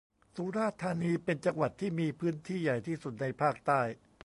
[0.35, 3.81] สุราษฏร์ธานีเป็นจังหวัดที่มีพื้นที่ใหญ่ที่สุดในภาคใต้